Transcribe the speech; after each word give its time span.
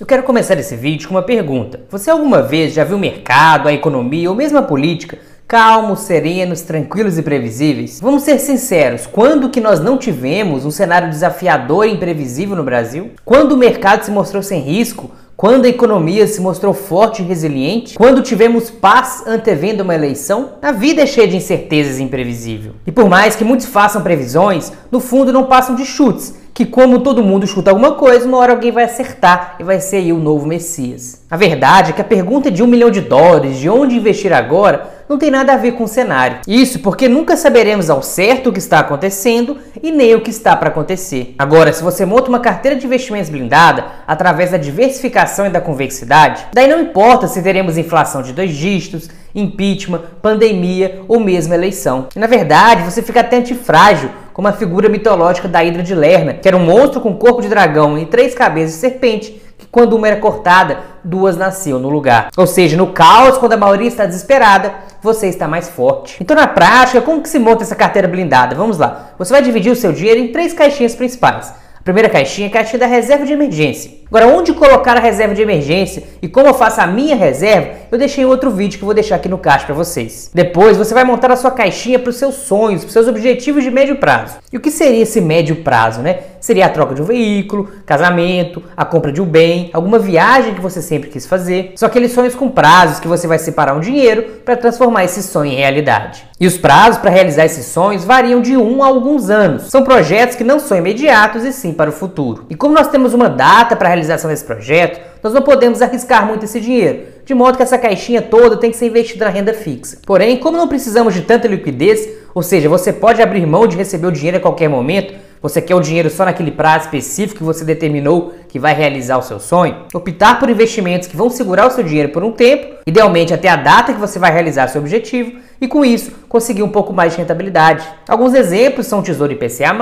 Eu 0.00 0.06
quero 0.06 0.22
começar 0.22 0.58
esse 0.58 0.74
vídeo 0.74 1.06
com 1.06 1.14
uma 1.14 1.22
pergunta. 1.22 1.80
Você 1.90 2.08
alguma 2.08 2.40
vez 2.40 2.72
já 2.72 2.84
viu 2.84 2.96
o 2.96 2.98
mercado, 2.98 3.68
a 3.68 3.72
economia 3.74 4.30
ou 4.30 4.34
mesmo 4.34 4.56
a 4.56 4.62
política 4.62 5.18
calmos, 5.46 6.00
serenos, 6.00 6.62
tranquilos 6.62 7.18
e 7.18 7.22
previsíveis? 7.22 8.00
Vamos 8.00 8.22
ser 8.22 8.38
sinceros, 8.38 9.06
quando 9.06 9.50
que 9.50 9.60
nós 9.60 9.78
não 9.78 9.98
tivemos 9.98 10.64
um 10.64 10.70
cenário 10.70 11.10
desafiador 11.10 11.86
e 11.86 11.92
imprevisível 11.92 12.56
no 12.56 12.64
Brasil? 12.64 13.10
Quando 13.26 13.52
o 13.52 13.58
mercado 13.58 14.02
se 14.02 14.10
mostrou 14.10 14.42
sem 14.42 14.62
risco? 14.62 15.10
Quando 15.36 15.66
a 15.66 15.68
economia 15.68 16.26
se 16.26 16.40
mostrou 16.40 16.72
forte 16.72 17.20
e 17.20 17.24
resiliente? 17.26 17.96
Quando 17.96 18.22
tivemos 18.22 18.70
paz 18.70 19.22
antevendo 19.26 19.82
uma 19.82 19.94
eleição? 19.94 20.52
A 20.62 20.72
vida 20.72 21.02
é 21.02 21.06
cheia 21.06 21.28
de 21.28 21.36
incertezas 21.36 21.98
e 21.98 22.02
imprevisível. 22.02 22.72
E 22.86 22.92
por 22.92 23.06
mais 23.06 23.36
que 23.36 23.44
muitos 23.44 23.66
façam 23.66 24.02
previsões, 24.02 24.72
no 24.90 24.98
fundo 25.00 25.30
não 25.30 25.44
passam 25.44 25.74
de 25.74 25.84
chutes 25.84 26.39
que 26.52 26.66
como 26.66 27.00
todo 27.00 27.22
mundo 27.22 27.46
chuta 27.46 27.70
alguma 27.70 27.92
coisa, 27.92 28.26
uma 28.26 28.38
hora 28.38 28.52
alguém 28.52 28.72
vai 28.72 28.84
acertar 28.84 29.56
e 29.58 29.64
vai 29.64 29.80
ser 29.80 29.96
aí 29.96 30.12
o 30.12 30.18
novo 30.18 30.46
Messias. 30.46 31.22
A 31.30 31.36
verdade 31.36 31.90
é 31.90 31.92
que 31.92 32.00
a 32.00 32.04
pergunta 32.04 32.50
de 32.50 32.62
um 32.62 32.66
milhão 32.66 32.90
de 32.90 33.00
dólares, 33.00 33.58
de 33.58 33.68
onde 33.68 33.96
investir 33.96 34.32
agora, 34.32 35.00
não 35.08 35.18
tem 35.18 35.30
nada 35.30 35.54
a 35.54 35.56
ver 35.56 35.72
com 35.72 35.84
o 35.84 35.88
cenário. 35.88 36.38
Isso 36.46 36.78
porque 36.78 37.08
nunca 37.08 37.36
saberemos 37.36 37.90
ao 37.90 38.00
certo 38.00 38.48
o 38.48 38.52
que 38.52 38.60
está 38.60 38.78
acontecendo 38.78 39.58
e 39.82 39.90
nem 39.90 40.14
o 40.14 40.20
que 40.20 40.30
está 40.30 40.54
para 40.54 40.68
acontecer. 40.68 41.34
Agora, 41.36 41.72
se 41.72 41.82
você 41.82 42.06
monta 42.06 42.28
uma 42.28 42.38
carteira 42.38 42.76
de 42.76 42.86
investimentos 42.86 43.28
blindada 43.28 43.86
através 44.06 44.52
da 44.52 44.56
diversificação 44.56 45.46
e 45.46 45.50
da 45.50 45.60
convexidade, 45.60 46.46
daí 46.52 46.68
não 46.68 46.80
importa 46.80 47.26
se 47.26 47.42
teremos 47.42 47.76
inflação 47.76 48.22
de 48.22 48.32
dois 48.32 48.52
dígitos, 48.52 49.08
impeachment, 49.34 50.02
pandemia 50.22 51.02
ou 51.08 51.18
mesmo 51.18 51.54
eleição. 51.54 52.06
E, 52.14 52.18
na 52.18 52.26
verdade, 52.26 52.82
você 52.82 53.02
fica 53.02 53.20
até 53.20 53.36
antifrágil 53.36 54.10
como 54.40 54.48
a 54.48 54.54
figura 54.54 54.88
mitológica 54.88 55.46
da 55.46 55.62
Hidra 55.62 55.82
de 55.82 55.94
Lerna, 55.94 56.32
que 56.32 56.48
era 56.48 56.56
um 56.56 56.64
monstro 56.64 56.98
com 56.98 57.14
corpo 57.14 57.42
de 57.42 57.48
dragão 57.50 57.98
e 57.98 58.06
três 58.06 58.34
cabeças 58.34 58.72
de 58.72 58.78
serpente, 58.78 59.32
que 59.58 59.66
quando 59.66 59.92
uma 59.92 60.08
era 60.08 60.16
cortada, 60.16 60.78
duas 61.04 61.36
nasciam 61.36 61.78
no 61.78 61.90
lugar. 61.90 62.30
Ou 62.34 62.46
seja, 62.46 62.74
no 62.74 62.86
caos, 62.86 63.36
quando 63.36 63.52
a 63.52 63.58
maioria 63.58 63.88
está 63.88 64.06
desesperada, 64.06 64.72
você 65.02 65.26
está 65.26 65.46
mais 65.46 65.68
forte. 65.68 66.16
Então, 66.22 66.34
na 66.34 66.46
prática, 66.46 67.02
como 67.02 67.20
que 67.20 67.28
se 67.28 67.38
monta 67.38 67.64
essa 67.64 67.76
carteira 67.76 68.08
blindada? 68.08 68.56
Vamos 68.56 68.78
lá. 68.78 69.10
Você 69.18 69.30
vai 69.30 69.42
dividir 69.42 69.70
o 69.70 69.76
seu 69.76 69.92
dinheiro 69.92 70.18
em 70.18 70.32
três 70.32 70.54
caixinhas 70.54 70.94
principais. 70.94 71.52
A 71.80 71.82
primeira 71.82 72.10
caixinha 72.10 72.46
é 72.46 72.50
a 72.50 72.52
caixinha 72.52 72.78
da 72.78 72.86
reserva 72.86 73.24
de 73.24 73.32
emergência. 73.32 73.90
Agora, 74.06 74.26
onde 74.26 74.52
colocar 74.52 74.98
a 74.98 75.00
reserva 75.00 75.34
de 75.34 75.40
emergência 75.40 76.02
e 76.20 76.28
como 76.28 76.46
eu 76.46 76.52
faço 76.52 76.78
a 76.78 76.86
minha 76.86 77.16
reserva, 77.16 77.70
eu 77.90 77.96
deixei 77.96 78.22
outro 78.26 78.50
vídeo 78.50 78.76
que 78.76 78.82
eu 78.82 78.86
vou 78.86 78.94
deixar 78.94 79.16
aqui 79.16 79.30
no 79.30 79.38
caixa 79.38 79.64
para 79.64 79.74
vocês. 79.74 80.30
Depois, 80.34 80.76
você 80.76 80.92
vai 80.92 81.04
montar 81.04 81.30
a 81.30 81.36
sua 81.36 81.50
caixinha 81.50 81.98
para 81.98 82.10
os 82.10 82.16
seus 82.16 82.34
sonhos, 82.34 82.82
para 82.82 82.88
os 82.88 82.92
seus 82.92 83.08
objetivos 83.08 83.64
de 83.64 83.70
médio 83.70 83.96
prazo. 83.96 84.40
E 84.52 84.58
o 84.58 84.60
que 84.60 84.70
seria 84.70 85.04
esse 85.04 85.22
médio 85.22 85.56
prazo, 85.56 86.02
né? 86.02 86.18
Seria 86.38 86.66
a 86.66 86.68
troca 86.68 86.94
de 86.94 87.00
um 87.00 87.06
veículo, 87.06 87.70
casamento, 87.86 88.62
a 88.76 88.84
compra 88.84 89.10
de 89.10 89.22
um 89.22 89.26
bem, 89.26 89.70
alguma 89.72 89.98
viagem 89.98 90.52
que 90.52 90.60
você 90.60 90.82
sempre 90.82 91.08
quis 91.08 91.24
fazer. 91.24 91.72
São 91.76 91.88
aqueles 91.88 92.12
sonhos 92.12 92.34
com 92.34 92.50
prazos 92.50 93.00
que 93.00 93.08
você 93.08 93.26
vai 93.26 93.38
separar 93.38 93.74
um 93.74 93.80
dinheiro 93.80 94.42
para 94.44 94.54
transformar 94.54 95.04
esse 95.04 95.22
sonho 95.22 95.52
em 95.52 95.56
realidade. 95.56 96.29
E 96.40 96.46
os 96.46 96.56
prazos 96.56 96.98
para 96.98 97.10
realizar 97.10 97.44
esses 97.44 97.66
sonhos 97.66 98.02
variam 98.02 98.40
de 98.40 98.56
um 98.56 98.82
a 98.82 98.86
alguns 98.86 99.28
anos. 99.28 99.64
São 99.64 99.84
projetos 99.84 100.36
que 100.36 100.42
não 100.42 100.58
são 100.58 100.78
imediatos 100.78 101.44
e 101.44 101.52
sim 101.52 101.74
para 101.74 101.90
o 101.90 101.92
futuro. 101.92 102.46
E 102.48 102.54
como 102.54 102.74
nós 102.74 102.88
temos 102.88 103.12
uma 103.12 103.28
data 103.28 103.76
para 103.76 103.90
realização 103.90 104.30
desse 104.30 104.46
projeto, 104.46 104.98
nós 105.22 105.34
não 105.34 105.42
podemos 105.42 105.82
arriscar 105.82 106.26
muito 106.26 106.46
esse 106.46 106.58
dinheiro, 106.58 107.02
de 107.26 107.34
modo 107.34 107.58
que 107.58 107.62
essa 107.62 107.76
caixinha 107.76 108.22
toda 108.22 108.56
tem 108.56 108.70
que 108.70 108.78
ser 108.78 108.86
investida 108.86 109.26
na 109.26 109.30
renda 109.30 109.52
fixa. 109.52 109.98
Porém, 110.06 110.38
como 110.38 110.56
não 110.56 110.66
precisamos 110.66 111.12
de 111.12 111.20
tanta 111.20 111.46
liquidez, 111.46 112.08
ou 112.34 112.42
seja, 112.42 112.70
você 112.70 112.90
pode 112.90 113.20
abrir 113.20 113.44
mão 113.44 113.66
de 113.66 113.76
receber 113.76 114.06
o 114.06 114.12
dinheiro 114.12 114.38
a 114.38 114.40
qualquer 114.40 114.70
momento, 114.70 115.12
você 115.42 115.60
quer 115.60 115.74
o 115.74 115.80
dinheiro 115.80 116.08
só 116.08 116.24
naquele 116.24 116.50
prazo 116.50 116.84
específico 116.84 117.38
que 117.38 117.44
você 117.44 117.64
determinou 117.64 118.32
que 118.48 118.58
vai 118.58 118.74
realizar 118.74 119.18
o 119.18 119.22
seu 119.22 119.38
sonho? 119.38 119.84
Optar 119.92 120.38
por 120.38 120.48
investimentos 120.48 121.06
que 121.06 121.16
vão 121.16 121.28
segurar 121.28 121.66
o 121.66 121.70
seu 121.70 121.84
dinheiro 121.84 122.10
por 122.10 122.24
um 122.24 122.32
tempo, 122.32 122.76
idealmente 122.86 123.34
até 123.34 123.48
a 123.48 123.56
data 123.56 123.92
que 123.92 124.00
você 124.00 124.18
vai 124.18 124.32
realizar 124.32 124.68
seu 124.68 124.80
objetivo, 124.80 125.32
e 125.60 125.68
com 125.68 125.84
isso 125.84 126.12
conseguir 126.28 126.62
um 126.62 126.68
pouco 126.68 126.92
mais 126.92 127.12
de 127.12 127.18
rentabilidade. 127.18 127.86
Alguns 128.08 128.34
exemplos 128.34 128.86
são 128.86 129.02
Tesouro 129.02 129.32
IPCA+, 129.32 129.74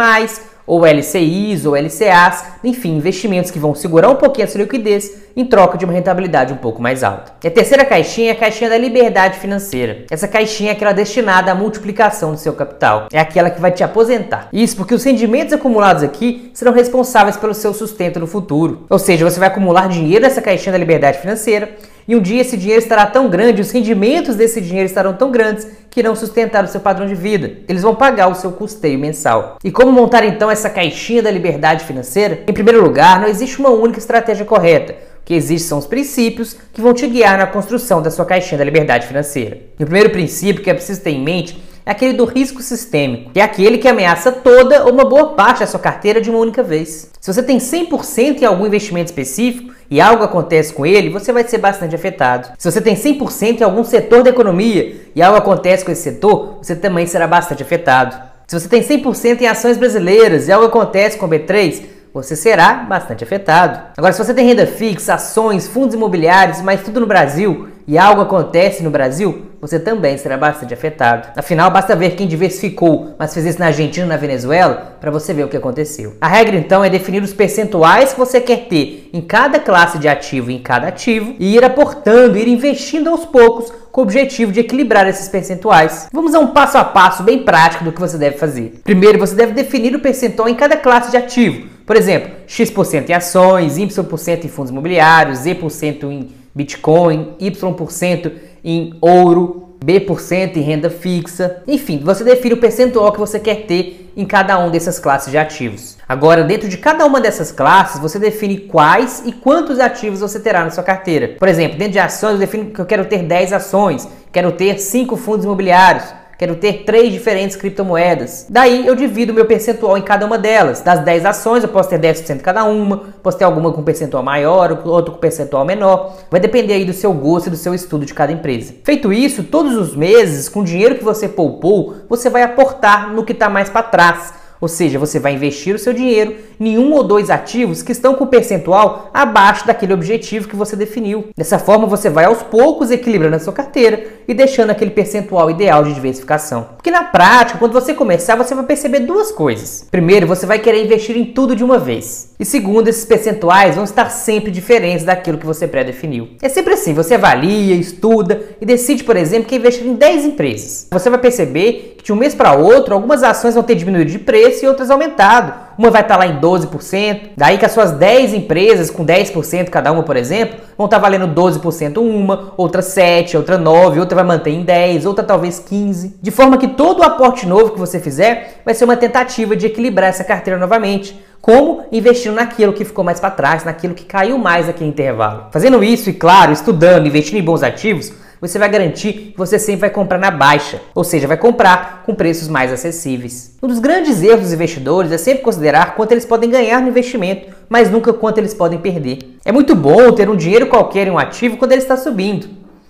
ou 0.69 0.84
LCIs 0.84 1.64
ou 1.64 1.75
LCAs, 1.75 2.44
enfim, 2.62 2.98
investimentos 2.98 3.50
que 3.50 3.58
vão 3.58 3.75
segurar 3.75 4.10
um 4.10 4.16
pouquinho 4.16 4.47
a 4.47 4.50
sua 4.50 4.60
liquidez 4.60 5.10
em 5.34 5.44
troca 5.47 5.78
de 5.78 5.84
uma 5.86 5.94
rentabilidade 5.94 6.52
um 6.52 6.58
pouco 6.58 6.82
mais 6.82 7.02
alta. 7.02 7.32
E 7.42 7.48
a 7.48 7.50
terceira 7.50 7.86
caixinha 7.86 8.28
é 8.28 8.32
a 8.32 8.36
caixinha 8.36 8.69
da 8.69 8.76
liberdade 8.76 9.38
financeira. 9.38 10.04
Essa 10.10 10.28
caixinha 10.28 10.70
é 10.70 10.72
aquela 10.72 10.92
destinada 10.92 11.50
à 11.50 11.54
multiplicação 11.54 12.32
do 12.32 12.38
seu 12.38 12.52
capital. 12.52 13.08
É 13.10 13.19
aquela 13.19 13.48
que 13.48 13.60
vai 13.60 13.70
te 13.70 13.82
aposentar. 13.82 14.48
Isso 14.52 14.76
porque 14.76 14.94
os 14.94 15.02
rendimentos 15.02 15.54
acumulados 15.54 16.02
aqui 16.02 16.50
serão 16.52 16.72
responsáveis 16.72 17.38
pelo 17.38 17.54
seu 17.54 17.72
sustento 17.72 18.20
no 18.20 18.26
futuro. 18.26 18.84
Ou 18.91 18.98
seja, 18.98 19.28
você 19.28 19.41
vai 19.41 19.48
acumular 19.48 19.88
dinheiro 19.88 20.22
nessa 20.22 20.42
caixinha 20.42 20.72
da 20.72 20.78
liberdade 20.78 21.19
financeira 21.19 21.70
e 22.08 22.16
um 22.16 22.20
dia 22.20 22.41
esse 22.41 22.56
dinheiro 22.56 22.82
estará 22.82 23.04
tão 23.04 23.28
grande, 23.28 23.60
os 23.60 23.70
rendimentos 23.70 24.34
desse 24.34 24.62
dinheiro 24.62 24.86
estarão 24.86 25.12
tão 25.12 25.30
grandes 25.30 25.69
que 25.91 26.00
irão 26.00 26.16
sustentar 26.16 26.64
o 26.64 26.66
seu 26.66 26.80
padrão 26.80 27.06
de 27.06 27.14
vida. 27.14 27.52
Eles 27.69 27.82
vão 27.82 27.94
pagar 27.94 28.28
o 28.28 28.34
seu 28.34 28.50
custeio 28.52 28.98
mensal. 28.98 29.58
E 29.62 29.70
como 29.70 29.92
montar 29.92 30.24
então 30.24 30.50
essa 30.50 30.70
caixinha 30.70 31.22
da 31.22 31.30
liberdade 31.30 31.84
financeira? 31.84 32.44
Em 32.48 32.52
primeiro 32.52 32.82
lugar, 32.82 33.20
não 33.20 33.28
existe 33.28 33.58
uma 33.58 33.69
única 33.69 33.98
estratégia 33.98 34.46
correta. 34.46 34.94
O 35.20 35.24
que 35.26 35.34
existe 35.34 35.69
são 35.69 35.76
os 35.76 35.86
princípios 35.86 36.56
que 36.72 36.80
vão 36.80 36.94
te 36.94 37.06
guiar 37.06 37.36
na 37.36 37.46
construção 37.46 38.00
da 38.00 38.10
sua 38.10 38.25
caixinha 38.25 38.56
da 38.56 38.64
liberdade 38.64 39.06
financeira. 39.06 39.58
E 39.78 39.82
o 39.82 39.86
primeiro 39.86 40.08
princípio 40.08 40.62
que 40.62 40.70
é 40.70 40.75
preciso 40.75 41.02
ter 41.02 41.10
em 41.10 41.22
mente 41.22 41.62
é 41.84 41.90
aquele 41.90 42.14
do 42.14 42.25
risco 42.25 42.62
sistêmico, 42.62 43.32
que 43.32 43.40
é 43.40 43.42
aquele 43.42 43.76
que 43.76 43.88
ameaça 43.88 44.32
toda 44.32 44.84
ou 44.84 44.92
uma 44.92 45.04
boa 45.04 45.34
parte 45.34 45.60
da 45.60 45.66
sua 45.66 45.80
carteira 45.80 46.22
de 46.22 46.30
uma 46.30 46.38
única 46.38 46.62
vez. 46.62 47.10
Se 47.20 47.32
você 47.32 47.42
tem 47.42 47.58
100% 47.58 48.40
em 48.40 48.44
algum 48.46 48.66
investimento 48.66 49.10
específico, 49.10 49.72
e 49.91 50.00
algo 50.00 50.25
acontece 50.25 50.72
com 50.72 50.84
ele, 50.84 51.10
você 51.10 51.32
vai 51.32 51.47
ser 51.47 51.59
bastante 51.59 51.94
afetado. 51.94 52.49
Se 52.59 52.71
você 52.71 52.81
tem 52.81 52.94
100% 52.94 53.60
em 53.60 53.65
algum 53.65 53.84
setor 53.84 54.22
da 54.22 54.31
economia 54.31 54.97
e 55.15 55.22
algo 55.22 55.38
acontece 55.38 55.84
com 55.84 55.91
esse 55.91 56.03
setor, 56.03 56.59
você 56.62 56.76
também 56.76 57.06
será 57.06 57.26
bastante 57.26 57.62
afetado. 57.62 58.16
Se 58.47 58.59
você 58.59 58.69
tem 58.69 58.82
100% 58.82 59.41
em 59.41 59.47
ações 59.47 59.76
brasileiras 59.76 60.49
e 60.49 60.53
algo 60.53 60.66
acontece 60.66 61.19
com 61.19 61.26
o 61.26 61.28
B3, 61.28 61.82
você 62.12 62.34
será 62.34 62.75
bastante 62.75 63.22
afetado. 63.22 63.78
Agora, 63.97 64.12
se 64.12 64.25
você 64.25 64.32
tem 64.32 64.47
renda 64.47 64.66
fixa, 64.66 65.15
ações, 65.15 65.69
fundos 65.69 65.94
imobiliários, 65.94 66.60
mas 66.62 66.82
tudo 66.82 67.00
no 67.00 67.06
Brasil 67.06 67.69
e 67.87 67.99
algo 67.99 68.22
acontece 68.22 68.82
no 68.82 68.91
Brasil, 68.91 69.47
você 69.60 69.78
também 69.78 70.16
será 70.16 70.36
bastante 70.36 70.72
afetado. 70.72 71.28
Afinal, 71.36 71.70
basta 71.70 71.96
ver 71.96 72.10
quem 72.10 72.26
diversificou, 72.26 73.14
mas 73.19 73.34
fez 73.34 73.46
isso 73.46 73.58
na 73.58 73.66
Argentina 73.66 74.06
e 74.06 74.08
na 74.08 74.16
Venezuela, 74.16 74.96
para 75.00 75.10
você 75.10 75.34
ver 75.34 75.44
o 75.44 75.48
que 75.48 75.56
aconteceu. 75.56 76.16
A 76.20 76.28
regra 76.28 76.56
então 76.56 76.84
é 76.84 76.91
definir 76.91 77.22
os 77.22 77.32
percentuais 77.32 78.12
que 78.12 78.19
você 78.19 78.41
quer 78.41 78.69
ter 78.69 79.10
em 79.12 79.20
cada 79.20 79.58
classe 79.58 79.98
de 79.98 80.08
ativo 80.08 80.50
e 80.50 80.54
em 80.54 80.62
cada 80.62 80.88
ativo 80.88 81.34
e 81.38 81.56
ir 81.56 81.64
aportando, 81.64 82.38
ir 82.38 82.48
investindo 82.48 83.10
aos 83.10 83.24
poucos 83.24 83.72
com 83.91 84.02
o 84.02 84.04
objetivo 84.04 84.52
de 84.52 84.60
equilibrar 84.60 85.08
esses 85.08 85.28
percentuais. 85.28 86.08
Vamos 86.12 86.34
a 86.34 86.38
um 86.38 86.48
passo 86.48 86.78
a 86.78 86.84
passo 86.84 87.22
bem 87.22 87.42
prático 87.44 87.84
do 87.84 87.92
que 87.92 88.00
você 88.00 88.16
deve 88.16 88.38
fazer. 88.38 88.80
Primeiro, 88.84 89.19
você 89.19 89.34
deve 89.34 89.52
definir 89.52 89.94
o 89.94 90.00
percentual 90.00 90.48
em 90.48 90.54
cada 90.54 90.76
classe 90.76 91.10
de 91.10 91.16
ativo. 91.16 91.69
Por 91.84 91.96
exemplo, 91.96 92.30
X% 92.46 93.08
em 93.08 93.14
ações, 93.14 93.76
Y% 93.78 94.44
em 94.44 94.48
fundos 94.48 94.70
imobiliários, 94.70 95.38
Z% 95.38 96.12
em 96.12 96.28
Bitcoin, 96.54 97.34
Y% 97.40 98.32
em 98.64 98.94
ouro, 99.00 99.69
B% 99.84 100.56
em 100.56 100.62
renda 100.62 100.91
fixa. 100.91 101.62
Enfim, 101.66 102.00
você 102.04 102.24
define 102.24 102.54
o 102.54 102.60
percentual 102.60 103.12
que 103.12 103.19
você 103.19 103.38
quer 103.38 103.66
ter 103.66 104.12
em 104.16 104.24
cada 104.24 104.58
um 104.58 104.70
dessas 104.70 104.98
classes 104.98 105.30
de 105.30 105.38
ativos. 105.38 105.96
Agora, 106.08 106.42
dentro 106.42 106.69
de 106.69 106.76
cada 106.76 107.06
uma 107.06 107.20
dessas 107.20 107.52
classes, 107.52 108.00
você 108.00 108.19
define 108.19 108.58
quais 108.58 109.22
e 109.24 109.32
quantos 109.32 109.78
ativos 109.78 110.20
você 110.20 110.41
terá 110.41 110.64
na 110.64 110.70
sua 110.70 110.82
carteira. 110.82 111.36
Por 111.38 111.46
exemplo, 111.46 111.78
dentro 111.78 111.92
de 111.92 111.98
ações, 112.00 112.32
eu 112.32 112.38
defino 112.38 112.66
que 112.66 112.80
eu 112.80 112.86
quero 112.86 113.04
ter 113.04 113.22
10 113.22 113.52
ações, 113.52 114.08
quero 114.32 114.50
ter 114.52 114.80
5 114.80 115.16
fundos 115.16 115.44
imobiliários, 115.44 116.04
Quero 116.38 116.54
ter 116.54 116.84
três 116.84 117.12
diferentes 117.12 117.56
criptomoedas. 117.56 118.47
Daí 118.49 118.87
eu 118.87 118.94
divido 118.94 119.34
meu 119.34 119.44
percentual 119.44 119.99
em 119.99 120.03
cada 120.03 120.25
uma 120.25 120.38
delas. 120.38 120.81
Das 120.81 121.00
10 121.00 121.26
ações, 121.26 121.65
eu 121.65 121.69
posso 121.69 121.88
ter 121.88 121.99
10% 121.99 122.41
cada 122.43 122.62
uma, 122.62 123.09
posso 123.21 123.37
ter 123.37 123.44
alguma 123.44 123.72
com 123.72 123.82
percentual 123.82 124.22
maior, 124.22 124.81
outra 124.84 125.12
com 125.12 125.19
percentual 125.19 125.65
menor. 125.65 126.17
Vai 126.31 126.38
depender 126.38 126.75
aí 126.75 126.85
do 126.85 126.93
seu 126.93 127.12
gosto 127.12 127.49
e 127.49 127.50
do 127.50 127.56
seu 127.56 127.75
estudo 127.75 128.06
de 128.06 128.14
cada 128.14 128.31
empresa. 128.31 128.73
Feito 128.85 129.12
isso, 129.12 129.43
todos 129.43 129.75
os 129.75 129.96
meses, 129.96 130.49
com 130.49 130.61
o 130.61 130.64
dinheiro 130.64 130.94
que 130.94 131.02
você 131.02 131.29
poupou, 131.29 131.96
você 132.08 132.31
vai 132.31 132.44
aportar 132.44 133.12
no 133.12 133.25
que 133.25 133.32
está 133.32 133.49
mais 133.49 133.69
para 133.69 133.82
trás 133.82 134.32
ou 134.61 134.67
seja, 134.67 134.99
você 134.99 135.20
vai 135.20 135.34
investir 135.34 135.75
o 135.75 135.79
seu 135.79 135.93
dinheiro 135.93 136.37
em 136.58 136.79
um 136.79 136.93
ou 136.93 137.05
dois 137.05 137.31
ativos 137.31 137.82
que 137.82 137.93
estão 137.93 138.14
com 138.14 138.26
percentual 138.26 139.11
abaixo 139.14 139.67
daquele 139.67 139.93
objetivo 139.93 140.49
que 140.49 140.56
você 140.56 140.75
definiu. 140.75 141.29
Dessa 141.37 141.58
forma, 141.58 141.87
você 141.87 142.11
vai 142.11 142.25
aos 142.25 142.43
poucos 142.43 142.91
equilibrando 142.91 143.37
a 143.37 143.41
sua 143.41 143.52
carteira 143.52 144.05
e 144.28 144.34
deixando 144.34 144.69
aquele 144.69 144.90
percentual 144.90 145.50
ideal 145.50 145.82
de 145.82 145.94
diversificação. 145.94 146.69
Porque 146.76 146.90
na 146.90 147.04
prática, 147.04 147.58
quando 147.58 147.72
você 147.72 147.94
começar, 147.94 148.36
você 148.36 148.54
vai 148.54 148.64
perceber 148.64 149.00
duas 149.00 149.32
coisas. 149.32 149.86
Primeiro, 149.90 150.26
você 150.26 150.44
vai 150.44 150.58
querer 150.58 150.84
investir 150.84 151.16
em 151.16 151.25
tudo 151.25 151.56
de 151.56 151.64
uma 151.64 151.78
vez. 151.78 152.34
E 152.38 152.44
segundo, 152.44 152.88
esses 152.88 153.06
percentuais 153.06 153.75
vão 153.75 153.84
estar 153.84 154.10
sempre 154.10 154.50
diferentes 154.50 155.04
daquilo 155.04 155.38
que 155.38 155.46
você 155.46 155.66
pré-definiu. 155.66 156.28
É 156.42 156.48
sempre 156.50 156.75
assim, 156.75 156.92
você 156.92 157.14
avalia, 157.14 157.75
estuda 157.75 158.42
e 158.60 158.66
decide, 158.66 159.02
por 159.02 159.16
exemplo, 159.16 159.48
que 159.48 159.56
investir 159.56 159.86
em 159.86 159.94
10 159.94 160.26
empresas. 160.26 160.86
Você 160.90 161.08
vai 161.08 161.19
perceber 161.19 161.94
que 161.96 162.04
de 162.04 162.12
um 162.12 162.16
mês 162.16 162.34
para 162.34 162.52
outro, 162.52 162.92
algumas 162.92 163.22
ações 163.22 163.54
vão 163.54 163.62
ter 163.62 163.74
diminuído 163.74 164.10
de 164.10 164.19
preço 164.19 164.64
e 164.64 164.69
outras 164.69 164.90
aumentado 164.90 165.68
uma 165.78 165.90
vai 165.90 166.02
estar 166.02 166.19
tá 166.19 166.25
lá 166.25 166.26
em 166.26 166.40
12%, 166.40 167.30
daí 167.36 167.56
que 167.56 167.64
as 167.64 167.70
suas 167.70 167.92
10 167.92 168.34
empresas 168.34 168.90
com 168.90 169.06
10% 169.06 169.70
cada 169.70 169.92
uma, 169.92 170.02
por 170.02 170.16
exemplo, 170.16 170.58
vão 170.76 170.86
estar 170.86 170.98
tá 170.98 171.02
valendo 171.02 171.28
12% 171.28 171.98
uma, 171.98 172.52
outra 172.56 172.82
7, 172.82 173.36
outra 173.36 173.56
9, 173.56 174.00
outra 174.00 174.16
vai 174.16 174.25
manter 174.25 174.50
em 174.50 174.64
10, 174.64 175.06
outra 175.06 175.22
talvez 175.22 175.60
15, 175.60 176.19
de 176.20 176.30
forma 176.32 176.58
que 176.58 176.66
todo 176.66 176.98
o 176.98 177.04
aporte 177.04 177.46
novo 177.46 177.70
que 177.70 177.78
você 177.78 178.00
fizer 178.00 178.60
vai 178.64 178.75
ser 178.75 178.84
uma 178.84 178.96
tentativa 178.96 179.54
de 179.54 179.66
equilibrar 179.66 180.10
essa 180.10 180.25
carteira 180.25 180.58
novamente. 180.58 181.19
Como 181.40 181.84
investindo 181.92 182.34
naquilo 182.34 182.72
que 182.72 182.84
ficou 182.84 183.04
mais 183.04 183.20
para 183.20 183.31
trás, 183.31 183.64
naquilo 183.64 183.94
que 183.94 184.04
caiu 184.04 184.36
mais 184.36 184.66
naquele 184.66 184.90
intervalo. 184.90 185.46
Fazendo 185.52 185.84
isso 185.84 186.10
e, 186.10 186.12
claro, 186.12 186.50
estudando, 186.50 187.06
investindo 187.06 187.38
em 187.38 187.44
bons 187.44 187.62
ativos, 187.62 188.12
você 188.40 188.58
vai 188.58 188.69
garantir 188.69 189.12
que 189.12 189.35
você 189.37 189.58
sempre 189.58 189.82
vai 189.82 189.90
comprar 189.90 190.19
na 190.19 190.31
baixa, 190.31 190.81
ou 190.94 191.02
seja, 191.05 191.26
vai 191.26 191.37
comprar 191.37 192.02
com 192.05 192.14
preços 192.14 192.49
mais 192.49 192.73
acessíveis. 192.73 193.56
Um 193.62 193.69
dos 193.69 193.79
grandes 193.79 194.23
erros 194.23 194.43
dos 194.43 194.52
investidores 194.52 195.12
é 195.12 195.19
sempre 195.19 195.43
considerar 195.43 195.94
quanto 195.94 196.12
eles 196.12 196.25
podem 196.25 196.50
ganhar 196.50 196.81
no 196.81 196.88
investimento, 196.88 197.52
mas 197.69 197.90
nunca 197.90 198.12
quanto 198.12 198.38
eles 198.38 198.55
podem 198.55 198.79
perder. 198.79 199.37
É 199.44 199.52
muito 199.52 199.75
bom 199.75 200.12
ter 200.12 200.29
um 200.29 200.37
dinheiro 200.37 200.67
qualquer 200.67 201.06
em 201.06 201.11
um 201.11 201.19
ativo 201.19 201.56
quando 201.56 201.73
ele 201.73 201.82
está 201.82 201.96
subindo. 201.96 202.49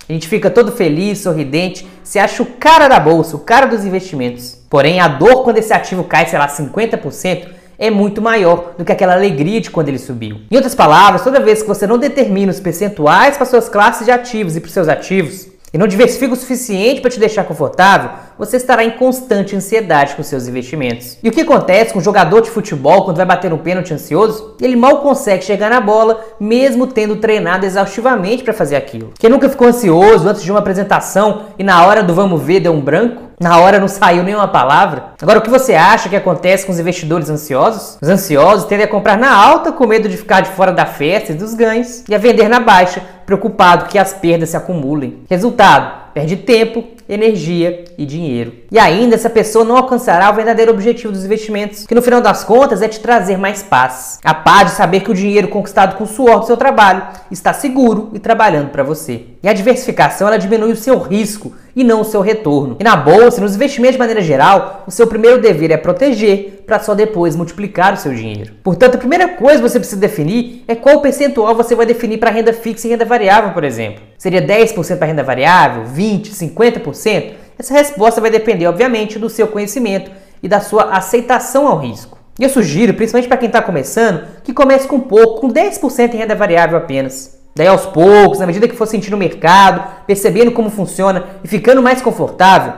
A 0.09 0.13
gente 0.13 0.27
fica 0.27 0.51
todo 0.51 0.73
feliz, 0.73 1.19
sorridente, 1.19 1.87
se 2.03 2.19
acha 2.19 2.43
o 2.43 2.47
cara 2.47 2.89
da 2.89 2.99
bolsa, 2.99 3.37
o 3.37 3.41
cara 3.41 3.67
dos 3.67 3.85
investimentos. 3.85 4.59
Porém, 4.71 5.01
a 5.01 5.09
dor 5.09 5.45
quando 5.45 5.59
esse 5.59 5.73
ativo 5.73 6.05
cai, 6.05 6.27
sei 6.27 6.39
lá, 6.39 6.49
50%, 6.49 7.58
é 7.79 7.91
muito 7.91 8.21
maior 8.21 8.75
do 8.77 8.85
que 8.85 8.93
aquela 8.93 9.15
alegria 9.15 9.61
de 9.61 9.71
quando 9.71 9.89
ele 9.89 9.99
subiu. 9.99 10.41
Em 10.51 10.57
outras 10.57 10.75
palavras, 10.75 11.23
toda 11.23 11.41
vez 11.41 11.63
que 11.63 11.69
você 11.69 11.87
não 11.87 11.97
determina 11.97 12.51
os 12.51 12.61
percentuais 12.61 13.37
para 13.37 13.47
suas 13.47 13.69
classes 13.69 14.05
de 14.05 14.11
ativos 14.11 14.57
e 14.57 14.61
para 14.61 14.71
seus 14.71 14.89
ativos, 14.89 15.47
e 15.73 15.77
não 15.77 15.87
diversifica 15.87 16.33
o 16.33 16.37
suficiente 16.37 17.01
para 17.01 17.11
te 17.11 17.21
deixar 17.21 17.45
confortável, 17.45 18.11
você 18.39 18.57
estará 18.57 18.85
em 18.85 18.93
constante 18.93 19.55
ansiedade 19.55 20.15
com 20.15 20.23
seus 20.23 20.49
investimentos. 20.49 21.19
E 21.23 21.29
o 21.29 21.33
que 21.33 21.43
acontece 21.43 21.93
com 21.93 21.99
um 21.99 22.03
jogador 22.03 22.41
de 22.41 22.51
futebol 22.51 23.05
quando 23.05 23.19
vai 23.19 23.27
bater 23.27 23.53
um 23.53 23.59
pênalti 23.59 23.93
ansioso? 23.93 24.57
Ele 24.61 24.77
mal 24.77 25.03
consegue 25.03 25.45
chegar 25.45 25.69
na 25.69 25.81
bola, 25.81 26.25
mesmo 26.41 26.87
tendo 26.87 27.17
treinado 27.17 27.67
exaustivamente 27.67 28.43
para 28.43 28.55
fazer 28.55 28.77
aquilo. 28.77 29.13
Quem 29.19 29.31
nunca 29.31 29.49
ficou 29.49 29.69
ansioso 29.69 30.29
antes 30.29 30.43
de 30.43 30.51
uma 30.51 30.61
apresentação 30.61 31.47
e 31.59 31.65
na 31.65 31.85
hora 31.85 32.03
do 32.03 32.15
vamos 32.15 32.41
ver 32.43 32.61
deu 32.61 32.73
um 32.73 32.81
branco? 32.81 33.28
Na 33.41 33.59
hora 33.59 33.79
não 33.79 33.87
saiu 33.87 34.25
nenhuma 34.25 34.49
palavra. 34.49 35.13
Agora, 35.23 35.39
o 35.39 35.43
que 35.43 35.51
você 35.51 35.75
acha 35.75 36.09
que 36.09 36.17
acontece 36.17 36.67
com 36.67 36.73
os 36.73 36.81
investidores 36.81 37.31
ansiosos? 37.31 37.97
Os 38.03 38.09
ansiosos 38.09 38.67
tendem 38.67 38.87
a 38.87 38.91
comprar 38.91 39.17
na 39.17 39.33
alta 39.33 39.71
com 39.71 39.87
medo 39.87 40.09
de 40.09 40.17
ficar 40.17 40.41
de 40.41 40.51
fora 40.51 40.73
da 40.73 40.85
festa 40.85 41.33
e 41.33 41.37
dos 41.37 41.55
ganhos, 41.55 42.03
e 42.09 42.15
a 42.15 42.19
vender 42.19 42.49
na 42.49 42.61
baixa, 42.61 43.03
preocupado 43.25 43.87
que 43.87 43.99
as 43.99 44.13
perdas 44.13 44.51
se 44.51 44.57
acumulem. 44.57 45.23
Resultado: 45.31 46.13
perde 46.13 46.37
tempo, 46.37 46.83
energia 47.09 47.85
e 47.97 48.05
dinheiro. 48.05 48.53
E 48.71 48.79
ainda 48.79 49.15
essa 49.15 49.31
pessoa 49.31 49.65
não 49.65 49.77
alcançará 49.77 50.31
o 50.31 50.35
verdadeiro 50.35 50.73
objetivo 50.73 51.13
dos 51.13 51.25
investimentos, 51.25 51.87
que 51.87 51.95
no 51.95 52.03
final 52.03 52.21
das 52.21 52.45
contas 52.45 52.83
é 52.83 52.89
te 52.89 53.01
trazer 53.01 53.39
mais 53.39 53.63
paz. 53.63 54.19
A 54.23 54.35
paz 54.35 54.71
de 54.71 54.77
saber 54.77 55.01
que 55.01 55.11
o 55.11 55.15
dinheiro 55.15 55.49
conquistado 55.49 55.97
com 55.97 56.05
o 56.05 56.07
suor 56.07 56.41
do 56.41 56.47
seu 56.47 56.57
trabalho 56.57 57.03
está 57.31 57.53
seguro 57.53 58.11
e 58.13 58.19
trabalhando 58.19 58.71
para 58.71 58.83
você. 58.83 59.23
E 59.43 59.49
a 59.49 59.53
diversificação 59.53 60.29
ela 60.29 60.39
diminui 60.39 60.73
o 60.73 60.77
seu 60.77 60.99
risco 60.99 61.53
e 61.75 61.85
não 61.85 62.01
o 62.01 62.05
seu 62.05 62.21
retorno. 62.21 62.77
E 62.81 62.85
na 62.85 62.97
bolsa, 62.97 63.41
nos 63.41 63.55
investimentos 63.55 63.95
de 63.95 64.01
maneira 64.01 64.21
geral, 64.21 64.85
o 64.87 64.91
seu 64.91 65.07
primeiro 65.07 65.41
dever 65.41 65.71
é 65.71 65.77
proteger 65.77 66.65
para 66.67 66.81
só 66.81 66.95
depois 66.95 67.37
multiplicar 67.37 67.95
o 67.95 67.97
seu 67.97 68.13
dinheiro. 68.13 68.53
Portanto, 68.63 68.97
a 68.97 68.99
primeira 68.99 69.29
coisa 69.29 69.63
que 69.63 69.69
você 69.69 69.79
precisa 69.79 70.01
definir 70.01 70.65
é 70.69 70.75
qual 70.75 71.01
percentual 71.01 71.55
você 71.55 71.75
vai 71.75 71.87
definir 71.87 72.19
para 72.19 72.31
renda 72.31 72.53
fixa 72.53 72.87
e 72.87 72.91
renda 72.91 73.05
variável, 73.05 73.53
por 73.53 73.65
exemplo. 73.65 74.08
Seria 74.19 74.43
10% 74.43 74.99
para 74.99 75.07
renda 75.07 75.23
variável, 75.23 75.85
20, 75.85 76.33
50%? 76.33 77.35
Essa 77.57 77.73
resposta 77.73 78.21
vai 78.21 78.31
depender, 78.31 78.67
obviamente, 78.67 79.19
do 79.19 79.31
seu 79.31 79.47
conhecimento 79.47 80.11
e 80.43 80.49
da 80.49 80.61
sua 80.61 80.91
aceitação 80.91 81.69
ao 81.69 81.79
risco. 81.79 82.19
E 82.37 82.43
eu 82.43 82.49
sugiro, 82.49 82.95
principalmente 82.95 83.29
para 83.29 83.37
quem 83.37 83.47
está 83.47 83.63
começando, 83.63 84.27
que 84.43 84.53
comece 84.53 84.89
com 84.89 84.99
pouco, 84.99 85.41
com 85.41 85.49
10% 85.53 86.15
em 86.15 86.17
renda 86.17 86.35
variável 86.35 86.77
apenas. 86.77 87.39
Daí 87.55 87.69
aos 87.69 87.87
poucos, 87.87 88.41
na 88.41 88.47
medida 88.47 88.69
que 88.69 88.77
for 88.77 88.87
sentindo 88.87 89.15
o 89.15 89.19
mercado, 89.19 90.05
percebendo 90.07 90.53
como 90.53 90.71
funciona 90.71 91.25
e 91.43 91.49
ficando 91.49 91.83
mais 91.83 92.03
confortável, 92.03 92.73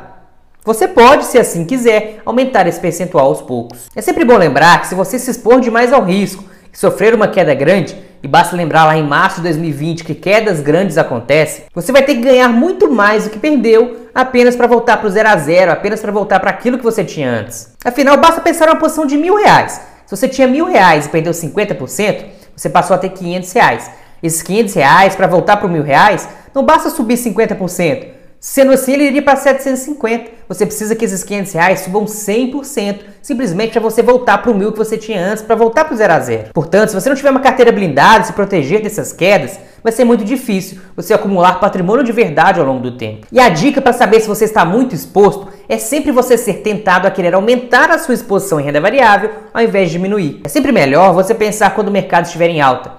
você 0.65 0.87
pode, 0.87 1.25
se 1.25 1.39
assim 1.39 1.65
quiser, 1.65 2.21
aumentar 2.25 2.67
esse 2.67 2.81
percentual 2.81 3.27
aos 3.27 3.41
poucos. 3.41 3.89
É 3.97 4.03
sempre 4.03 4.27
bom 4.27 4.37
lembrar 4.37 4.81
que 4.81 4.89
se 4.89 4.95
você 4.95 5.19
se 5.19 5.31
expor 5.31 5.59
demais 5.61 5.91
ao 5.91 6.05
risco 6.05 6.45
e 6.73 6.79
sofrer 6.79 7.15
uma 7.15 7.29
queda 7.29 7.55
grande, 7.55 7.97
e 8.23 8.29
basta 8.29 8.55
lembrar 8.55 8.85
lá 8.85 8.97
em 8.97 9.03
março 9.03 9.37
de 9.37 9.43
2020 9.45 10.05
que 10.05 10.15
quedas 10.15 10.61
grandes 10.61 10.99
acontecem, 10.99 11.65
você 11.75 11.91
vai 11.91 12.03
ter 12.03 12.17
que 12.17 12.21
ganhar 12.21 12.49
muito 12.49 12.91
mais 12.91 13.25
do 13.25 13.31
que 13.31 13.39
perdeu 13.39 14.09
apenas 14.15 14.57
para 14.57 14.67
voltar 14.67 14.99
para 14.99 15.07
o 15.07 15.11
zero 15.11 15.29
a 15.29 15.37
zero, 15.37 15.73
apenas 15.73 16.01
para 16.01 16.13
voltar 16.13 16.41
para 16.41 16.51
aquilo 16.51 16.79
que 16.79 16.85
você 16.85 17.05
tinha 17.05 17.31
antes. 17.31 17.73
Afinal, 17.85 18.17
basta 18.19 18.41
pensar 18.41 18.69
uma 18.69 18.77
posição 18.77 19.07
de 19.07 19.17
mil 19.17 19.37
reais. 19.37 19.81
Se 20.05 20.17
você 20.17 20.29
tinha 20.29 20.47
mil 20.47 20.67
reais 20.67 21.07
e 21.07 21.09
perdeu 21.09 21.33
50%, 21.33 22.25
você 22.55 22.69
passou 22.69 22.95
a 22.95 22.99
ter 22.99 23.11
500 23.11 23.53
reais. 23.53 23.91
Esses 24.23 24.43
500 24.43 24.75
reais 24.75 25.17
para 25.17 25.27
voltar 25.27 25.57
para 25.57 25.69
mil 25.69 25.83
reais, 25.83 26.29
não 26.55 26.65
basta 26.65 26.91
subir 26.91 27.15
50%. 27.15 28.20
Sendo 28.43 28.73
assim, 28.73 28.95
ele 28.95 29.05
iria 29.05 29.21
para 29.21 29.37
750. 29.37 30.31
Você 30.49 30.65
precisa 30.65 30.97
que 30.97 31.05
esses 31.05 31.23
500 31.23 31.53
reais 31.53 31.81
subam 31.81 32.07
100%, 32.07 33.01
simplesmente 33.21 33.73
para 33.73 33.83
você 33.83 34.03
voltar 34.03 34.39
para 34.39 34.51
o 34.51 34.55
mil 34.55 34.73
que 34.73 34.79
você 34.79 34.97
tinha 34.97 35.23
antes, 35.23 35.43
para 35.43 35.55
voltar 35.55 35.85
para 35.85 35.93
o 35.93 35.97
zero 35.97 36.15
a 36.15 36.21
zero. 36.21 36.49
Portanto, 36.55 36.89
se 36.89 36.95
você 36.95 37.11
não 37.11 37.17
tiver 37.17 37.29
uma 37.29 37.41
carteira 37.41 37.71
blindada, 37.71 38.25
se 38.25 38.33
proteger 38.33 38.83
dessas 38.83 39.13
quedas, 39.13 39.61
vai 39.85 39.93
ser 39.93 40.05
muito 40.05 40.25
difícil 40.25 40.81
você 40.97 41.13
acumular 41.13 41.61
patrimônio 41.61 42.03
de 42.03 42.13
verdade 42.13 42.59
ao 42.59 42.65
longo 42.65 42.81
do 42.81 42.97
tempo. 42.97 43.27
E 43.31 43.39
a 43.39 43.51
dica 43.51 43.83
para 43.83 43.93
saber 43.93 44.21
se 44.21 44.27
você 44.29 44.47
está 44.47 44.65
muito 44.65 44.95
exposto 44.95 45.49
é 45.69 45.77
sempre 45.77 46.11
você 46.11 46.39
ser 46.39 46.63
tentado 46.63 47.07
a 47.07 47.11
querer 47.11 47.35
aumentar 47.35 47.91
a 47.91 47.99
sua 47.99 48.15
exposição 48.15 48.59
em 48.59 48.65
renda 48.65 48.81
variável 48.81 49.31
ao 49.53 49.63
invés 49.63 49.89
de 49.89 49.99
diminuir. 49.99 50.41
É 50.45 50.49
sempre 50.49 50.73
melhor 50.73 51.13
você 51.13 51.35
pensar 51.35 51.75
quando 51.75 51.89
o 51.89 51.93
mercado 51.93 52.25
estiver 52.25 52.49
em 52.49 52.63
alta. 52.63 52.91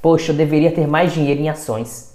Poxa, 0.00 0.30
eu 0.30 0.36
deveria 0.36 0.70
ter 0.70 0.86
mais 0.86 1.12
dinheiro 1.12 1.40
em 1.40 1.48
ações 1.48 2.05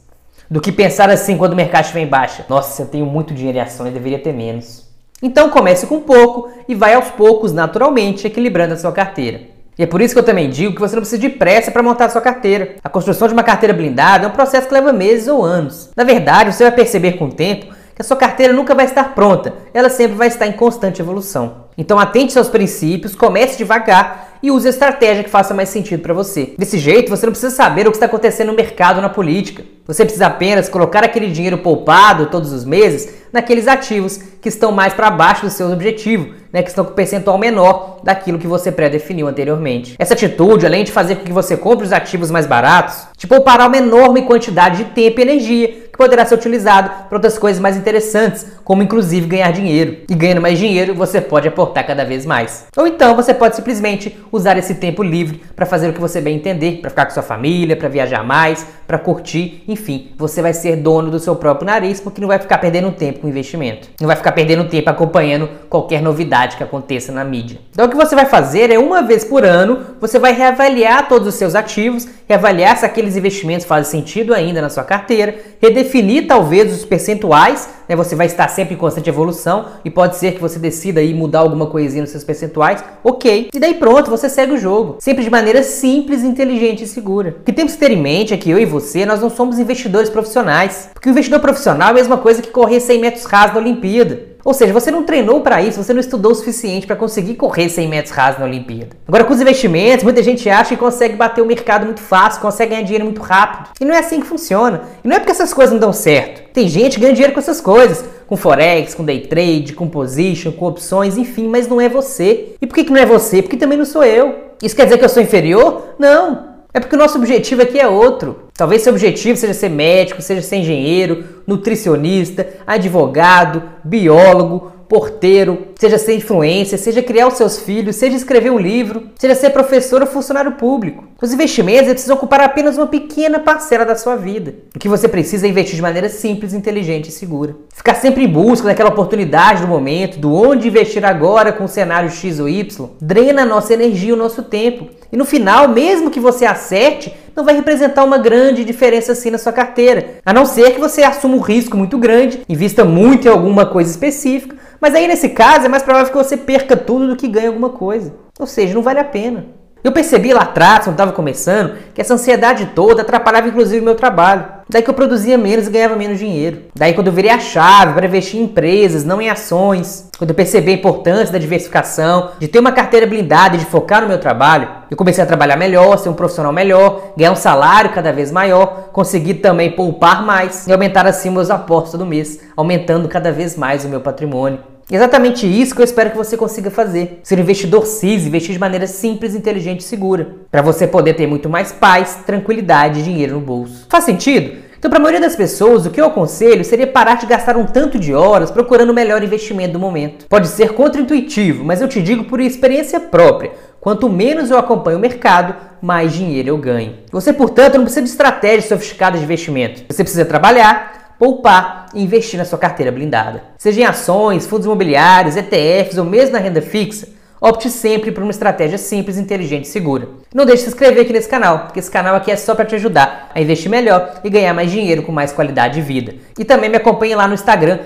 do 0.51 0.59
que 0.59 0.69
pensar 0.69 1.09
assim 1.09 1.38
quando 1.38 1.53
o 1.53 1.56
mercado 1.56 1.83
estiver 1.83 2.01
em 2.01 2.07
baixa. 2.07 2.45
Nossa, 2.50 2.81
eu 2.81 2.86
tenho 2.86 3.06
muito 3.06 3.33
dinheiro 3.33 3.57
em 3.57 3.62
ações, 3.62 3.94
deveria 3.94 4.19
ter 4.19 4.33
menos. 4.33 4.86
Então 5.24 5.50
comece 5.50 5.88
com 5.88 6.01
pouco 6.01 6.51
e 6.68 6.75
vai 6.75 6.94
aos 6.94 7.09
poucos, 7.12 7.53
naturalmente, 7.53 8.27
equilibrando 8.27 8.74
a 8.74 8.77
sua 8.77 8.92
carteira. 8.92 9.44
E 9.80 9.83
é 9.83 9.86
por 9.86 10.01
isso 10.01 10.13
que 10.13 10.19
eu 10.19 10.25
também 10.25 10.50
digo 10.50 10.75
que 10.75 10.81
você 10.81 10.94
não 10.94 11.01
precisa 11.01 11.21
de 11.21 11.30
pressa 11.30 11.71
para 11.71 11.81
montar 11.81 12.06
a 12.06 12.09
sua 12.09 12.19
carteira. 12.19 12.75
A 12.83 12.89
construção 12.89 13.30
de 13.30 13.33
uma 13.33 13.44
carteira 13.44 13.74
blindada 13.74 14.25
é 14.25 14.27
um 14.27 14.31
processo 14.31 14.68
que 14.68 14.74
leva 14.74 14.92
meses 14.92 15.30
ou 15.30 15.42
anos. 15.42 15.89
Na 15.95 16.03
verdade, 16.03 16.54
você 16.54 16.63
vai 16.63 16.74
perceber 16.74 17.13
com 17.13 17.25
o 17.25 17.31
tempo 17.31 17.74
que 17.95 18.01
a 18.01 18.04
sua 18.04 18.18
carteira 18.18 18.51
nunca 18.51 18.75
vai 18.75 18.86
estar 18.86 19.15
pronta, 19.15 19.54
ela 19.74 19.89
sempre 19.89 20.18
vai 20.18 20.27
estar 20.27 20.47
em 20.47 20.51
constante 20.51 21.01
evolução. 21.01 21.65
Então 21.77 21.97
atente 21.97 22.33
seus 22.33 22.50
princípios, 22.50 23.15
comece 23.15 23.57
devagar 23.57 24.31
e 24.41 24.51
use 24.51 24.67
a 24.67 24.69
estratégia 24.69 25.23
que 25.23 25.29
faça 25.29 25.53
mais 25.53 25.69
sentido 25.69 26.01
para 26.01 26.13
você. 26.13 26.53
Desse 26.57 26.77
jeito, 26.77 27.09
você 27.09 27.25
não 27.25 27.33
precisa 27.33 27.53
saber 27.53 27.88
o 27.88 27.91
que 27.91 27.97
está 27.97 28.05
acontecendo 28.05 28.47
no 28.47 28.55
mercado, 28.55 29.01
na 29.01 29.09
política. 29.09 29.63
Você 29.85 30.03
precisa 30.03 30.27
apenas 30.27 30.69
colocar 30.69 31.04
aquele 31.04 31.30
dinheiro 31.30 31.57
poupado 31.57 32.27
todos 32.27 32.51
os 32.51 32.63
meses 32.63 33.21
naqueles 33.31 33.68
ativos 33.68 34.18
que 34.42 34.49
estão 34.49 34.71
mais 34.71 34.94
para 34.94 35.09
baixo 35.09 35.45
do 35.45 35.51
seu 35.51 35.71
objetivo, 35.71 36.33
né, 36.51 36.61
que 36.61 36.69
estão 36.69 36.83
com 36.83 36.94
percentual 36.94 37.37
menor 37.37 37.99
daquilo 38.04 38.39
que 38.39 38.47
você 38.47 38.71
pré-definiu 38.71 39.27
anteriormente. 39.27 39.95
Essa 39.97 40.13
atitude, 40.13 40.66
além 40.66 40.83
de 40.83 40.92
fazer 40.92 41.16
com 41.16 41.23
que 41.23 41.31
você 41.31 41.56
compre 41.56 41.85
os 41.85 41.94
ativos 41.94 42.31
mais 42.31 42.45
baratos, 42.45 43.07
te 43.16 43.27
poupará 43.27 43.68
uma 43.68 43.77
enorme 43.77 44.23
quantidade 44.23 44.83
de 44.83 44.92
tempo 44.92 45.19
e 45.19 45.23
energia 45.23 45.81
poderá 46.01 46.25
ser 46.25 46.33
utilizado 46.33 46.89
para 47.07 47.15
outras 47.15 47.37
coisas 47.37 47.61
mais 47.61 47.77
interessantes, 47.77 48.47
como 48.63 48.81
inclusive 48.81 49.27
ganhar 49.27 49.51
dinheiro. 49.51 49.97
E 50.09 50.15
ganhando 50.15 50.41
mais 50.41 50.57
dinheiro, 50.57 50.95
você 50.95 51.21
pode 51.21 51.47
aportar 51.47 51.85
cada 51.85 52.03
vez 52.03 52.25
mais. 52.25 52.65
Ou 52.75 52.87
então 52.87 53.15
você 53.15 53.35
pode 53.35 53.55
simplesmente 53.55 54.17
usar 54.31 54.57
esse 54.57 54.73
tempo 54.73 55.03
livre 55.03 55.43
para 55.55 55.67
fazer 55.67 55.89
o 55.89 55.93
que 55.93 56.01
você 56.01 56.19
bem 56.19 56.37
entender, 56.37 56.79
para 56.81 56.89
ficar 56.89 57.05
com 57.05 57.11
sua 57.11 57.21
família, 57.21 57.75
para 57.75 57.87
viajar 57.87 58.23
mais, 58.23 58.65
para 58.87 58.97
curtir, 58.97 59.63
enfim, 59.67 60.11
você 60.17 60.41
vai 60.41 60.53
ser 60.53 60.75
dono 60.77 61.11
do 61.11 61.19
seu 61.19 61.35
próprio 61.35 61.67
nariz 61.67 61.99
porque 61.99 62.19
não 62.19 62.27
vai 62.27 62.39
ficar 62.39 62.57
perdendo 62.57 62.91
tempo 62.91 63.19
com 63.19 63.29
investimento. 63.29 63.87
Não 63.99 64.07
vai 64.07 64.15
ficar 64.15 64.31
perdendo 64.31 64.67
tempo 64.67 64.89
acompanhando 64.89 65.47
qualquer 65.69 66.01
novidade 66.01 66.57
que 66.57 66.63
aconteça 66.63 67.11
na 67.11 67.23
mídia. 67.23 67.59
Então 67.71 67.85
o 67.85 67.89
que 67.89 67.95
você 67.95 68.15
vai 68.15 68.25
fazer 68.25 68.71
é 68.71 68.79
uma 68.79 69.03
vez 69.03 69.23
por 69.23 69.45
ano, 69.45 69.79
você 69.99 70.17
vai 70.17 70.33
reavaliar 70.33 71.07
todos 71.07 71.27
os 71.27 71.35
seus 71.35 71.53
ativos, 71.53 72.07
reavaliar 72.31 72.78
se 72.78 72.85
aqueles 72.85 73.18
investimentos 73.18 73.66
fazem 73.66 74.00
sentido 74.00 74.33
ainda 74.33 74.61
na 74.61 74.69
sua 74.69 74.83
carteira, 74.83 75.35
redefinir 75.59 76.28
talvez 76.28 76.73
os 76.73 76.85
percentuais 76.85 77.68
né? 77.92 77.95
Você 77.97 78.16
vai 78.16 78.26
estar 78.26 78.47
sempre 78.47 78.73
em 78.73 78.78
constante 78.78 79.09
evolução 79.09 79.66
e 79.83 79.90
pode 79.90 80.16
ser 80.16 80.33
que 80.33 80.40
você 80.40 80.57
decida 80.57 81.02
aí 81.02 81.14
mudar 81.14 81.40
alguma 81.40 81.68
coisinha 81.68 82.02
nos 82.02 82.11
seus 82.11 82.23
percentuais, 82.23 82.81
ok. 83.04 83.50
E 83.54 83.59
daí 83.59 83.73
pronto, 83.73 84.09
você 84.09 84.30
segue 84.30 84.54
o 84.54 84.57
jogo. 84.57 84.95
Sempre 85.00 85.26
de 85.26 85.30
maneira 85.30 85.61
simples, 85.61 86.23
inteligente 86.23 86.85
e 86.85 86.88
segura. 86.88 87.35
O 87.42 87.44
que 87.44 87.52
temos 87.52 87.73
que 87.73 87.80
ter 87.80 87.92
em 87.92 88.02
mente 88.02 88.33
é 88.33 88.38
que 88.38 88.50
eu 88.50 88.57
e 88.57 88.66
você, 88.66 89.06
nós 89.06 89.19
não 89.19 89.30
somos 89.30 89.59
investidores 89.59 90.09
profissionais. 90.09 90.90
Porque 90.94 91.09
o 91.09 91.11
investidor 91.11 91.42
profissional 91.42 91.90
é 91.90 91.92
a 91.92 91.95
mesma 91.95 92.18
coisa 92.18 92.42
que 92.42 92.50
correr 92.50 92.80
100 92.80 93.02
metros 93.02 93.26
rasos 93.26 93.56
na 93.56 93.59
Olimpíada. 93.59 94.31
Ou 94.44 94.54
seja, 94.54 94.74
você 94.74 94.90
não 94.90 95.04
treinou 95.04 95.42
para 95.42 95.62
isso, 95.62 95.81
você 95.81 95.94
não 95.94 96.00
estudou 96.00 96.31
o 96.31 96.36
suficiente 96.36 96.88
para 96.88 96.95
conseguir 96.95 97.36
correr 97.36 97.69
100 97.69 97.88
metros 97.88 98.14
rasos 98.14 98.40
na 98.40 98.45
Olimpíada. 98.45 98.90
Agora, 99.07 99.24
com 99.24 99.33
os 99.33 99.42
investimentos, 99.42 100.04
muita 100.04 100.24
gente 100.24 100.50
acha 100.50 100.69
que 100.69 100.78
consegue 100.78 101.16
bater 101.16 101.42
o 101.42 101.45
mercado 101.45 101.86
muito 101.86 102.02
fácil, 102.02 102.42
consegue 102.42 102.71
ganhar 102.71 102.83
dinheiro 102.83 103.06
muito 103.06 103.21
rápido. 103.21 103.69
E 103.80 103.86
não 103.86 103.94
é 103.94 104.00
assim 104.00 104.19
que 104.19 104.28
funciona. 104.28 104.81
E 105.04 105.07
não 105.07 105.16
é 105.16 105.19
porque 105.19 105.31
essas 105.31 105.54
coisas 105.54 105.74
não 105.74 105.80
dão 105.80 105.94
certo. 105.94 106.42
Tem 106.54 106.68
gente 106.68 106.95
que 106.95 107.02
ganha 107.02 107.14
dinheiro 107.14 107.33
com 107.33 107.40
essas 107.40 107.62
coisas, 107.62 108.04
com 108.28 108.36
forex, 108.36 108.94
com 108.94 109.04
day 109.04 109.21
trade, 109.21 109.74
com 109.74 109.88
position, 109.88 110.52
com 110.52 110.66
opções, 110.66 111.18
enfim, 111.18 111.48
mas 111.48 111.68
não 111.68 111.80
é 111.80 111.88
você. 111.88 112.56
E 112.62 112.68
por 112.68 112.76
que, 112.76 112.86
que 112.86 112.92
não 112.92 113.00
é 113.00 113.06
você? 113.06 113.42
Porque 113.42 113.57
também 113.57 113.78
não 113.78 113.86
sou 113.86 114.04
eu. 114.04 114.52
Isso 114.62 114.76
quer 114.76 114.86
dizer 114.86 114.98
que 114.98 115.06
eu 115.06 115.10
sou 115.10 115.24
inferior? 115.24 115.95
Não. 115.98 116.50
É 116.73 116.80
porque 116.80 116.95
o 116.95 116.99
nosso 116.99 117.18
objetivo 117.18 117.61
aqui 117.61 117.80
é 117.80 117.87
outro. 117.87 118.47
Talvez 118.56 118.81
seu 118.81 118.94
objetivo 118.94 119.37
seja 119.37 119.54
ser 119.54 119.69
médico, 119.69 120.21
seja 120.21 120.42
ser 120.42 120.57
engenheiro, 120.57 121.23
nutricionista, 121.45 122.47
advogado, 122.66 123.63
biólogo, 123.83 124.71
porteiro, 124.92 125.68
seja 125.80 125.97
ser 125.97 126.16
influência, 126.16 126.78
seja 126.78 127.01
criar 127.01 127.28
os 127.28 127.35
seus 127.35 127.59
filhos, 127.59 127.95
seja 127.95 128.18
escrever 128.18 128.51
um 128.51 128.59
livro, 128.59 129.04
seja 129.18 129.33
ser 129.33 129.51
professor 129.51 130.01
ou 130.01 130.07
funcionário 130.07 130.51
público. 130.51 131.06
Os 131.21 131.31
investimentos 131.31 131.87
precisam 131.87 132.18
ocupar 132.18 132.42
apenas 132.42 132.78
uma 132.78 132.87
pequena 132.87 133.40
parcela 133.40 133.85
da 133.85 133.95
sua 133.95 134.18
vida. 134.18 134.54
O 134.75 134.80
que 134.80 134.90
você 134.90 135.07
precisa 135.07 135.47
é 135.47 135.49
investir 135.49 135.78
de 135.78 135.81
maneira 135.81 136.09
simples, 136.09 136.54
inteligente 136.54 137.07
e 137.07 137.11
segura. 137.11 137.56
Ficar 137.73 137.95
sempre 137.95 138.25
em 138.25 138.28
busca 138.28 138.68
daquela 138.68 138.90
oportunidade 138.90 139.61
do 139.61 139.68
momento, 139.68 140.19
do 140.19 140.33
onde 140.33 140.68
investir 140.68 141.06
agora 141.06 141.54
com 141.54 141.63
o 141.63 141.69
cenário 141.69 142.11
X 142.11 142.42
ou 142.42 142.49
Y, 142.49 142.90
drena 143.01 143.44
a 143.44 143.45
nossa 143.45 143.73
energia 143.73 144.09
e 144.09 144.13
o 144.13 144.18
nosso 144.18 144.44
tempo. 144.44 144.90
E 145.11 145.18
no 145.18 145.25
final, 145.25 145.68
mesmo 145.68 146.09
que 146.09 146.19
você 146.19 146.45
acerte, 146.45 147.13
não 147.35 147.44
vai 147.44 147.56
representar 147.56 148.03
uma 148.03 148.18
grande 148.18 148.63
diferença 148.63 149.11
assim 149.11 149.30
na 149.30 149.37
sua 149.37 149.51
carteira. 149.51 150.15
A 150.25 150.33
não 150.33 150.45
ser 150.45 150.71
que 150.71 150.80
você 150.80 151.03
assuma 151.03 151.35
um 151.35 151.41
risco 151.41 151.75
muito 151.75 151.97
grande, 151.97 152.41
invista 152.47 152.85
muito 152.85 153.27
em 153.27 153.31
alguma 153.31 153.65
coisa 153.65 153.89
específica, 153.89 154.56
mas 154.80 154.95
aí 154.95 155.07
nesse 155.07 155.30
caso 155.30 155.65
é 155.65 155.69
mais 155.69 155.83
provável 155.83 156.11
que 156.11 156.18
você 156.18 156.37
perca 156.37 156.75
tudo 156.77 157.07
do 157.07 157.15
que 157.15 157.27
ganhe 157.27 157.47
alguma 157.47 157.69
coisa. 157.69 158.13
Ou 158.39 158.47
seja, 158.47 158.73
não 158.73 158.81
vale 158.81 158.99
a 158.99 159.06
pena. 159.06 159.60
Eu 159.83 159.92
percebi 159.92 160.31
lá 160.31 160.42
atrás, 160.42 160.83
quando 160.83 160.94
estava 160.94 161.11
começando, 161.11 161.76
que 161.94 162.02
essa 162.02 162.14
ansiedade 162.14 162.68
toda 162.76 163.02
atrapalhava 163.02 163.47
inclusive 163.47 163.81
o 163.81 163.83
meu 163.83 163.95
trabalho. 163.95 164.45
Daí 164.69 164.83
que 164.83 164.90
eu 164.90 164.94
produzia 164.94 165.38
menos 165.40 165.68
e 165.68 165.71
ganhava 165.71 165.95
menos 165.95 166.19
dinheiro. 166.19 166.61
Daí 166.76 166.94
quando 166.94 167.07
eu 167.07 167.14
virei 167.14 167.31
a 167.31 167.40
chave 167.40 167.94
para 167.94 168.06
investir 168.06 168.40
em 168.40 168.44
empresas, 168.44 169.04
não 169.04 169.19
em 169.19 169.30
ações, 169.30 170.07
quando 170.18 170.30
eu 170.30 170.35
percebi 170.35 170.71
a 170.71 170.76
importância 170.76 171.33
da 171.33 171.40
diversificação, 171.40 172.30
de 172.40 172.47
ter 172.47 172.59
uma 172.59 172.71
carteira 172.71 173.07
blindada 173.07 173.56
e 173.56 173.59
de 173.59 173.66
focar 173.66 174.04
no 174.04 174.07
meu 174.07 174.19
trabalho, 174.19 174.69
eu 174.90 174.95
comecei 174.95 175.23
a 175.23 175.28
trabalhar 175.28 175.57
melhor, 175.57 175.97
ser 175.97 176.09
um 176.09 176.14
profissional 176.14 176.54
melhor, 176.54 177.14
ganhar 177.18 177.31
um 177.31 177.35
salário 177.35 177.92
cada 177.92 178.14
vez 178.14 178.31
maior, 178.31 178.90
conseguir 178.94 179.35
também 179.35 179.71
poupar 179.71 180.23
mais 180.23 180.68
e 180.68 180.71
aumentar 180.71 181.07
assim 181.07 181.31
meus 181.31 181.50
aportes 181.50 181.92
todo 181.92 182.06
mês, 182.06 182.40
aumentando 182.56 183.09
cada 183.09 183.31
vez 183.31 183.57
mais 183.57 183.83
o 183.83 183.90
meu 183.90 184.00
patrimônio. 184.00 184.70
Exatamente 184.90 185.45
isso 185.45 185.76
que 185.76 185.81
eu 185.81 185.85
espero 185.85 186.11
que 186.11 186.18
você 186.18 186.35
consiga 186.38 186.71
fazer. 186.71 187.19
Ser 187.23 187.38
um 187.38 187.42
investidor 187.42 187.85
CIS, 187.85 188.26
investir 188.26 188.54
de 188.54 188.59
maneira 188.59 188.88
simples, 188.88 189.35
inteligente 189.35 189.81
e 189.81 189.83
segura. 189.83 190.35
Para 190.50 190.61
você 190.61 190.88
poder 190.88 191.14
ter 191.14 191.28
muito 191.28 191.50
mais 191.50 191.71
paz, 191.71 192.19
tranquilidade 192.26 193.00
e 193.00 193.04
dinheiro 193.04 193.35
no 193.35 193.42
bolso. 193.42 193.85
Faz 193.90 194.04
sentido? 194.04 194.61
Então, 194.81 194.90
para 194.90 194.97
a 194.97 195.02
maioria 195.04 195.21
das 195.21 195.35
pessoas, 195.35 195.85
o 195.85 195.92
que 195.92 196.02
eu 196.02 196.07
aconselho 196.07 196.66
seria 196.66 196.88
parar 196.88 197.14
de 197.14 197.28
gastar 197.28 197.56
um 197.56 197.68
tanto 197.68 198.00
de 198.00 198.16
horas 198.16 198.50
procurando 198.50 198.90
o 198.90 198.95
melhor 198.95 199.23
investimento 199.23 199.73
do 199.73 199.80
momento. 199.80 200.26
Pode 200.26 200.47
ser 200.47 200.73
contraintuitivo, 200.73 201.64
mas 201.64 201.81
eu 201.81 201.88
te 201.88 202.02
digo 202.02 202.23
por 202.23 202.40
experiência 202.40 203.00
própria. 203.00 203.52
Quanto 203.80 204.09
menos 204.09 204.50
eu 204.50 204.57
acompanho 204.57 204.97
o 204.97 205.02
mercado, 205.02 205.56
mais 205.81 206.14
dinheiro 206.14 206.50
eu 206.50 206.57
ganho. 206.57 206.95
Você, 207.11 207.31
portanto, 207.31 207.76
não 207.76 207.83
precisa 207.83 208.02
de 208.02 208.09
estratégias 208.09 208.66
sofisticadas 208.66 209.19
de 209.19 209.26
investimento. 209.26 209.83
Você 209.88 210.04
precisa 210.04 210.26
trabalhar, 210.26 211.00
poupar 211.21 211.85
e 211.94 212.01
investir 212.01 212.40
na 212.40 212.45
sua 212.45 212.57
carteira 212.57 212.92
blindada. 212.92 213.44
Seja 213.56 213.81
em 213.81 213.85
ações, 213.85 214.47
fundos 214.47 214.66
imobiliários, 214.66 215.37
ETFs 215.37 215.99
ou 215.99 216.04
mesmo 216.04 216.33
na 216.33 216.40
renda 216.40 216.63
fixa, 216.63 217.07
opte 217.40 217.69
sempre 217.69 218.11
por 218.11 218.23
uma 218.23 218.31
estratégia 218.31 218.80
simples, 218.80 219.19
inteligente 219.19 219.66
e 219.66 219.68
segura. 219.68 220.09
Não 220.33 220.45
deixe 220.45 220.63
de 220.63 220.69
se 220.69 220.73
inscrever 220.73 221.04
aqui 221.04 221.13
nesse 221.13 221.30
canal, 221.30 221.59
porque 221.59 221.78
esse 221.78 221.92
canal 221.92 222.16
aqui 222.16 222.31
é 222.31 222.35
só 222.35 222.56
para 222.56 222.66
te 222.66 222.73
ajudar 222.73 223.30
a 223.35 223.40
investir 223.40 223.69
melhor 223.69 224.19
e 224.23 224.31
ganhar 224.31 224.51
mais 224.56 224.71
dinheiro 224.71 225.04
com 225.04 225.11
mais 225.11 225.31
qualidade 225.31 225.75
de 225.75 225.81
vida. 225.81 226.16
E 226.40 226.44
também 226.44 226.71
me 226.71 226.78
acompanhe 226.78 227.13
lá 227.13 227.28
no 227.28 227.35
Instagram, 227.35 227.78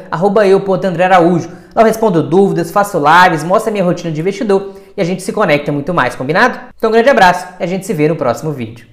eu.andrearaújo. 0.48 1.50
Lá 1.76 1.82
eu 1.82 1.88
respondo 1.88 2.24
dúvidas, 2.24 2.72
faço 2.72 2.98
lives, 2.98 3.44
mostro 3.44 3.70
a 3.70 3.74
minha 3.74 3.84
rotina 3.84 4.14
de 4.14 4.22
investidor 4.22 4.76
e 4.96 5.02
a 5.02 5.04
gente 5.04 5.22
se 5.22 5.34
conecta 5.34 5.74
muito 5.74 5.94
mais, 5.94 6.16
combinado? 6.16 6.58
Então 6.78 6.90
um 6.90 6.94
grande 6.94 7.10
abraço 7.10 7.46
e 7.60 7.64
a 7.66 7.68
gente 7.68 7.86
se 7.86 7.94
vê 7.94 8.08
no 8.08 8.16
próximo 8.16 8.54
vídeo. 8.54 8.84